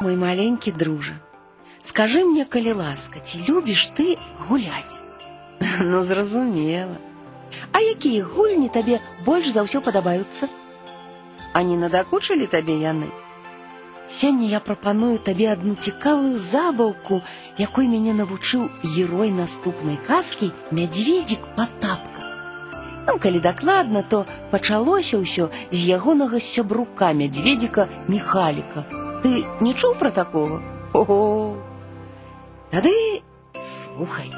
Мой 0.00 0.16
маленькі 0.16 0.72
дружа, 0.72 1.14
скажы 1.82 2.24
мне, 2.24 2.44
калі 2.44 2.72
ласка, 2.72 3.20
ці 3.20 3.44
любіш 3.48 3.86
ты 3.96 4.18
гуляць? 4.48 4.98
Ну, 5.80 6.02
зразумела. 6.02 6.96
А 7.72 7.80
якія 7.80 8.24
гульні 8.24 8.68
табе 8.68 9.00
больш 9.26 9.52
за 9.54 9.62
ўсё 9.62 9.80
падабаюцца? 9.84 10.48
А 11.54 11.62
не 11.62 11.76
надакучылі 11.76 12.46
табе 12.46 12.78
яны? 12.82 13.12
Сёння 14.08 14.48
я 14.48 14.60
прапаную 14.60 15.18
табе 15.18 15.46
адну 15.52 15.74
цікавую 15.74 16.36
забаўку, 16.36 17.20
якой 17.58 17.86
мяне 17.88 18.12
навучыў 18.16 18.66
герой 18.96 19.30
наступнай 19.30 20.00
казкі 20.08 20.50
мядзведзік 20.70 21.46
Патапка. 21.56 22.26
Ну, 23.06 23.18
калі 23.18 23.40
дакладна, 23.40 24.02
то 24.02 24.26
пачалося 24.50 25.22
ўсё 25.22 25.48
з 25.70 25.78
ягонага 25.96 26.40
сябрука 26.40 27.12
мядзведзіка 27.12 27.88
Міхаліка. 28.08 29.05
Ты 29.26 29.44
не 29.60 29.74
чуў 29.74 29.94
пра 29.98 30.10
такога? 30.10 30.62
Ого! 30.92 31.56
Тады 32.72 33.22
слухай. 33.54 34.32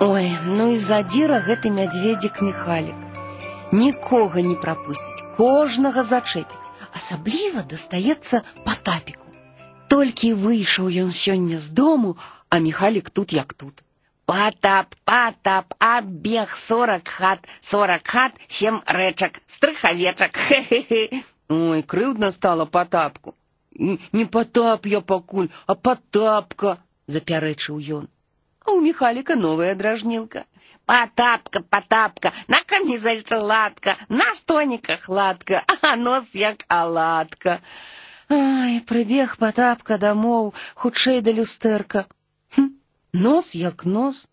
Ой, 0.00 0.30
ну 0.46 0.70
і 0.72 0.78
задзіра 0.78 1.42
гэты 1.42 1.70
мядзведзік 1.74 2.40
Міхалік. 2.42 2.94
Нікога 3.72 4.40
не 4.46 4.54
прапусціць, 4.54 5.26
кожнага 5.36 6.04
зачэпіць. 6.06 6.70
Асабліва 6.94 7.66
дастаецца 7.72 8.40
Патапіку. 8.64 9.26
Толькі 9.92 10.32
выйшаў 10.46 10.88
ён 11.02 11.10
сёння 11.10 11.58
з 11.58 11.68
дому, 11.74 12.16
а 12.48 12.58
Міхалік 12.58 13.10
тут 13.10 13.32
як 13.32 13.52
тут. 13.52 13.81
Патап, 14.26 14.94
патап, 15.04 15.74
абег 15.78 16.50
сорок 16.50 17.08
хат, 17.08 17.40
сорок 17.62 18.06
хат, 18.06 18.32
сем 18.48 18.82
рэчак, 18.86 19.40
стрыхавечак. 19.46 20.36
Хе-хе-хе. 20.36 21.22
Ой, 21.48 21.82
крыўдна 21.82 22.30
стала 22.30 22.66
Патапку. 22.66 23.34
Не 24.12 24.26
Патап 24.26 24.84
я 24.84 25.00
пакуль, 25.00 25.48
а 25.66 25.74
Патапка, 25.74 26.78
запярэчыў 27.06 27.78
ён. 27.78 28.08
А 28.66 28.72
у 28.72 28.80
Михалика 28.80 29.34
новая 29.34 29.74
дражнилка. 29.74 30.44
Потапка, 30.84 31.62
потапка, 31.62 32.34
на 32.48 32.62
камизальце 32.64 33.38
ладка, 33.38 33.96
на 34.10 34.34
штониках 34.34 35.08
ладка, 35.08 35.64
а 35.80 35.96
нос 35.96 36.34
як 36.34 36.64
аладка. 36.68 37.62
Ай, 38.28 38.82
прыбег 38.86 39.38
потапка 39.38 39.96
домоў, 39.96 40.52
хутчэй 40.74 41.22
да 41.22 41.32
люстэрка. 41.32 42.04
Хм, 43.12 43.22
нос 43.22 43.54
як 43.54 43.84
нос. 43.84 44.28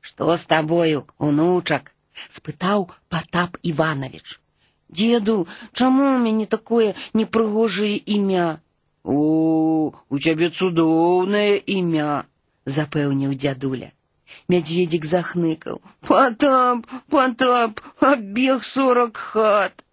Што 0.00 0.36
з 0.36 0.46
табою, 0.46 1.04
унучак? 1.18 1.94
спытаў 2.28 2.90
Потап 3.08 3.56
Иванович. 3.62 4.40
Деду, 4.88 5.46
чаму 5.72 6.16
у 6.16 6.18
мяне 6.18 6.46
такое 6.46 6.94
непрыгожае 7.14 7.96
імя? 7.96 8.60
О, 9.04 9.92
у 10.08 10.18
цябе 10.18 10.50
цудоўнае 10.50 11.62
імя 11.78 12.24
запэўніў 12.66 13.34
дзядуля. 13.34 13.92
Мядзведзік 14.48 15.06
захныкаў: « 15.06 16.06
Потап, 16.06 16.86
потап, 17.08 17.80
абег 18.00 18.64
сорок 18.64 19.16
хат. 19.16 19.84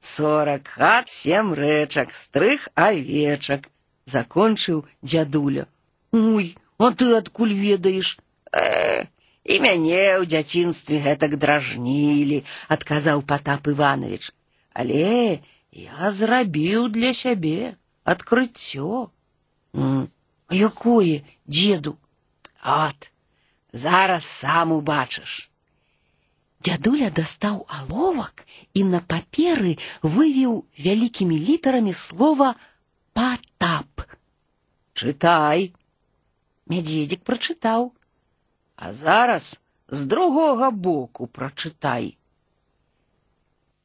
Сорок 0.00 0.68
хат, 0.68 1.10
сем 1.10 1.52
рэчак, 1.54 2.14
стрых 2.14 2.68
авечак, 2.74 3.68
закончыў 4.06 4.84
дзядуля. 5.02 5.66
Уй, 6.12 6.56
а 6.78 6.90
ты 6.92 7.14
адкуль 7.16 7.54
ведаеш? 7.54 8.18
Э, 8.52 9.06
і 9.44 9.54
мяне 9.60 10.20
ў 10.20 10.24
дзяцінстве 10.24 11.00
гэтак 11.04 11.36
дражнілі, 11.36 12.44
адказаў 12.68 13.22
Потап 13.22 13.68
Иванович. 13.68 14.32
Але 14.72 15.40
я 15.70 16.10
зрабіў 16.10 16.88
для 16.88 17.12
сябе 17.12 17.76
адкрыццё. 18.04 19.10
А 19.74 20.54
якое, 20.54 21.24
дзеду? 21.46 21.98
От, 22.62 23.10
зараз 23.72 24.24
сам 24.24 24.72
убачыш. 24.72 25.50
Дядуля 26.64 27.10
дастаў 27.10 27.66
аловак 27.68 28.46
і 28.72 28.84
на 28.88 29.00
паперы 29.04 29.76
вывеў 30.00 30.64
вялікімі 30.80 31.36
літарамі 31.48 31.92
слова 31.92 32.54
патап. 33.12 34.08
Чытай. 34.94 35.74
Мядзведзік 36.72 37.22
прачытаў. 37.28 37.92
А 38.76 38.92
зараз 38.92 39.60
з 39.88 40.06
другога 40.10 40.70
боку 40.70 41.26
прачытай. 41.26 42.16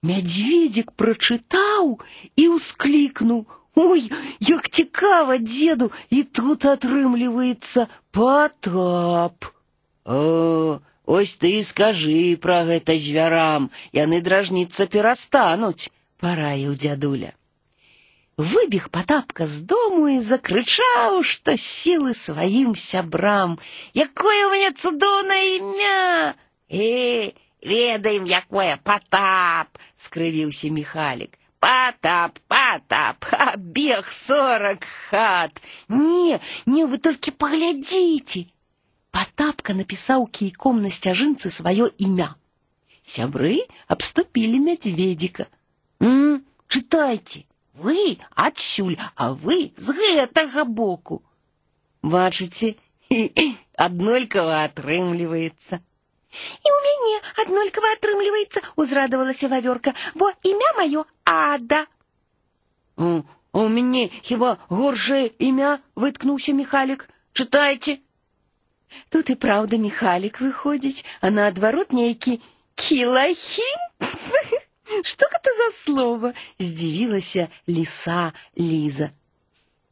Мядзведзік 0.02 0.92
прачытаў 0.96 2.00
і 2.36 2.44
ўсклікнуў: 2.56 3.42
Ой, 3.76 4.12
як 4.40 4.70
цікава, 4.70 5.38
деду, 5.38 5.92
і 6.10 6.24
тут 6.24 6.66
атрымліваецца 6.66 7.88
потап. 8.12 9.52
О, 10.06 10.80
ось 11.06 11.36
ты 11.36 11.52
і 11.60 11.64
скажы 11.64 12.36
пра 12.42 12.64
гэта 12.70 12.96
звярам, 12.98 13.70
яны 13.94 14.22
дражніцца 14.26 14.88
перастануць, 14.88 15.92
параіў 16.24 16.74
дзядуля. 16.76 17.36
Выбег 18.40 18.90
потапка 18.90 19.48
з 19.48 19.62
дому 19.68 20.08
і 20.10 20.20
закрычаў, 20.24 21.24
што 21.28 21.58
сілы 21.60 22.14
сваім 22.16 22.72
сябрам, 22.76 23.58
якое 23.94 24.48
у 24.48 24.52
мяне 24.54 24.72
цудоўнае 24.72 25.58
імя. 25.58 26.36
Э, 26.72 27.36
ведаем, 27.62 28.24
якое 28.24 28.80
потап, 28.84 29.76
скрывіўся 29.98 30.72
Михалік. 30.72 31.36
Потап, 31.60 32.40
Потап, 32.48 33.26
обег 33.32 34.08
сорок 34.08 34.86
хат. 35.10 35.62
Не, 35.90 36.40
не, 36.66 36.86
вы 36.86 36.98
только 36.98 37.34
поглядите. 37.34 38.46
Потапка 39.12 39.74
написал 39.74 40.28
кійком 40.28 40.82
на 40.82 40.90
сцяжынцы 40.90 41.50
свое 41.50 41.92
имя. 41.98 42.36
Сябры 43.04 43.60
обступили 43.88 44.58
медведика. 44.58 45.48
М, 46.00 46.46
читайте, 46.70 47.46
вы 47.74 48.20
отсюль, 48.36 48.98
а 49.16 49.34
вы 49.34 49.74
с 49.78 49.90
гэтага 49.90 50.66
боку. 50.66 51.24
Бачыце, 52.02 52.76
аднолькава 53.76 54.64
атрымліваецца. 54.70 55.80
І 56.30 56.68
ў 56.70 56.78
мяне 56.86 57.16
аднолькава 57.44 57.92
атрымліваецца, 57.98 58.62
узрадавалася 58.76 59.50
вавёрка, 59.50 59.96
бо 60.16 60.30
імя 60.44 60.72
маё 60.78 61.06
Ада. 61.26 61.88
А 62.98 63.24
у 63.54 63.68
мяне 63.68 64.10
хіба 64.22 64.58
горшае 64.70 65.32
імя 65.40 65.80
выткнуўся 65.96 66.54
Михалік. 66.54 67.10
Чытайце. 67.34 67.98
Тут 69.10 69.30
і 69.34 69.36
праўда 69.36 69.82
Михалік 69.82 70.42
выходзіць, 70.42 71.06
а 71.22 71.34
наадварот 71.34 71.94
нейкі 71.94 72.40
кілахін. 72.76 73.80
Што 75.04 75.30
гэта 75.32 75.50
за 75.58 75.70
слова? 75.76 76.34
здзівілася 76.60 77.48
ліса 77.70 78.34
Ліза. 78.58 79.12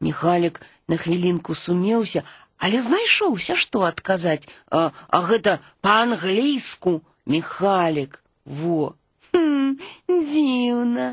Михалік 0.00 0.60
на 0.88 0.96
хвілінку 0.96 1.54
сумеўся, 1.54 2.22
але 2.58 2.82
знайшоўся 2.82 3.54
што 3.54 3.82
адказаць 3.88 4.50
а, 4.70 4.90
а 5.08 5.18
гэта 5.30 5.58
па-англійску 5.86 7.00
міхалік 7.26 8.18
во 8.44 8.94
хм, 9.30 9.78
дзіўна 10.08 11.08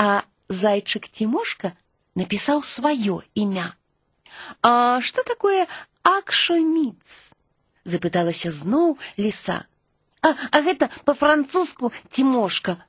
а 0.00 0.08
зайчык 0.48 1.08
тимошка 1.18 1.72
напісаў 2.16 2.64
сваё 2.68 3.20
імя 3.44 3.68
а 4.64 4.72
што 5.04 5.24
такое 5.28 5.68
акшоміц 6.08 7.36
запыталася 7.84 8.54
зноў 8.60 8.96
ліса 9.20 9.60
а, 10.24 10.32
а 10.50 10.64
гэта 10.64 10.88
па-французску 11.04 11.92
тимошка 12.16 12.80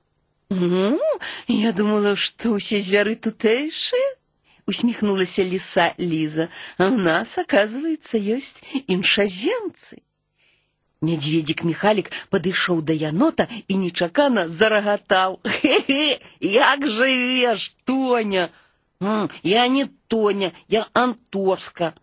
я 1.48 1.72
думала 1.74 2.16
што 2.16 2.58
ўсе 2.58 2.82
звяры 2.82 3.16
тутэйшыя 3.16 4.24
усмехнулась 4.66 5.38
лиса 5.38 5.94
Лиза. 5.98 6.50
А 6.78 6.88
у 6.88 6.98
нас, 6.98 7.38
оказывается, 7.38 8.18
есть 8.18 8.64
іншаземцы. 8.88 10.02
Медведик 11.02 11.66
Михалик 11.66 12.12
падышоў 12.32 12.80
да 12.82 12.96
янота 12.96 13.50
і 13.68 13.76
нечакана 13.76 14.48
зарагатаў. 14.48 15.42
Хе-хе, 15.44 16.20
як 16.40 16.88
жывеш, 16.88 17.76
Тоня? 17.84 18.50
М, 19.02 19.30
я 19.44 19.68
не 19.68 19.90
Тоня, 20.08 20.54
я 20.70 20.88
Антовска. 20.94 21.94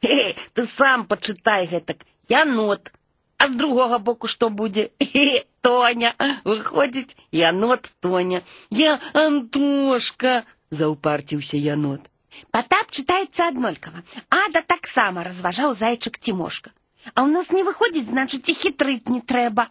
Хе, 0.00 0.34
ты 0.54 0.64
сам 0.64 1.04
пачытай 1.04 1.66
гэтак, 1.68 2.06
янот. 2.30 2.92
А 3.40 3.48
з 3.48 3.54
другога 3.54 3.98
боку 3.98 4.28
што 4.28 4.48
будзе? 4.50 4.90
Хе, 5.02 5.44
Тоня, 5.60 6.14
выходзіць, 6.44 7.16
янот 7.32 7.90
Тоня. 8.00 8.40
Я 8.70 8.98
Антошка, 9.12 10.44
заўпарціўся 10.70 11.56
янот. 11.56 12.00
Потап 12.50 12.90
читается 12.90 13.48
однолькова. 13.48 14.02
Ада 14.28 14.62
так 14.62 14.86
само 14.86 15.22
разважаў 15.24 15.74
зайчик 15.74 16.18
Тимошка. 16.18 16.70
А 17.14 17.22
у 17.22 17.26
нас 17.26 17.50
не 17.50 17.62
выходит, 17.62 18.08
значит, 18.08 18.48
и 18.48 18.54
хитрыть 18.54 19.08
не 19.08 19.20
трэба. 19.20 19.68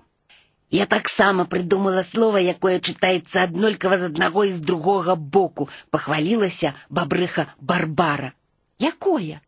Я 0.71 0.85
таксама 0.85 1.45
прыдумала 1.45 2.01
слова, 2.03 2.38
якое 2.38 2.79
чытаецца 2.79 3.44
аднолькава 3.44 3.97
з 3.97 4.09
аднаго 4.12 4.45
і 4.45 4.53
з 4.53 4.62
другога 4.62 5.15
боку, 5.15 5.69
пахвалілася 5.89 6.73
бабрыха 6.89 7.47
Барбара. 7.59 8.33
Якое? 8.79 9.41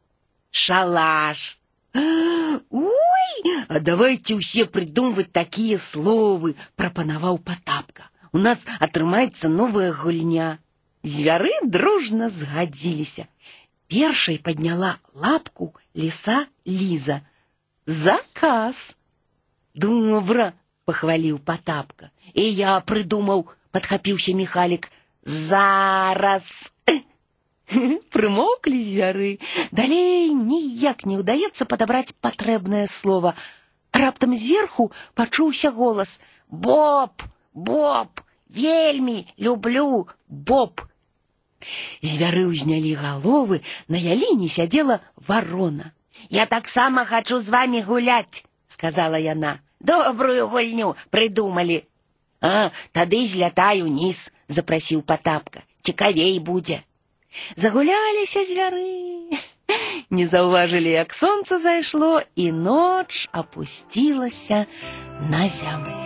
Шалаш. 0.51 1.59
Ой, 1.93 3.65
а 3.67 3.79
давайте 3.79 4.35
усе 4.35 4.65
придумывать 4.65 5.31
такие 5.31 5.77
словы, 5.77 6.55
прапанаваў 6.75 7.37
Потапка. 7.37 8.09
У 8.31 8.37
нас 8.37 8.65
атрымаецца 8.79 9.47
новая 9.47 9.93
гульня. 9.93 10.59
Звяры 11.03 11.51
дружна 11.63 12.29
згадзіліся. 12.29 13.27
Першай 13.87 14.37
подняла 14.37 14.99
лапку 15.13 15.75
лиса 15.93 16.47
Лиза. 16.65 17.21
Заказ. 17.85 18.97
Добра, 19.73 20.53
похвалил 20.85 21.39
Потапка. 21.39 22.11
И 22.33 22.41
я 22.41 22.79
придумал, 22.81 23.47
подхапіўся 23.71 24.33
Михалик. 24.33 24.91
Зараз. 25.23 26.70
Прымоўклі 28.15 28.79
звяры. 28.83 29.31
Далей 29.71 30.31
ніяк 30.33 31.03
не 31.05 31.19
ўдаецца 31.19 31.67
падабраць 31.67 32.15
патрэбнае 32.25 32.87
слово. 32.87 33.33
Раптам 33.91 34.37
зверху 34.37 34.91
пачуўся 35.13 35.71
голас: « 35.71 36.49
Боб, 36.49 37.23
Боб, 37.53 38.21
вельмі 38.49 39.27
люблю 39.37 40.07
Боб. 40.27 40.81
Звяры 42.01 42.45
ўзнялі 42.47 42.93
галовы, 42.95 43.61
на 43.87 43.97
яліне 43.97 44.47
сядзела 44.47 45.01
варона. 45.17 45.91
Я 46.29 46.45
таксама 46.45 47.05
хочу 47.05 47.39
з 47.39 47.49
вами 47.49 47.81
гуляць, 47.81 48.45
сказала 48.67 49.17
яна. 49.17 49.59
Добрую 49.79 50.47
гульню 50.47 50.95
прыдумалі. 51.09 51.83
А, 52.41 52.69
тады 52.93 53.25
злятай 53.25 53.81
уніз, 53.81 54.31
запрасіў 54.47 55.01
Потапка. 55.01 55.65
Цікавей 55.81 56.39
будзе. 56.39 56.83
Загуляліся 57.55 58.45
звяры. 58.45 59.37
Не 60.09 60.27
заўважылі, 60.27 60.89
як 60.95 61.13
сонца 61.13 61.59
зайшло, 61.59 62.21
і 62.35 62.51
ноч 62.51 63.27
апусцілася 63.31 64.65
на 65.29 65.47
зямлю. 65.49 66.00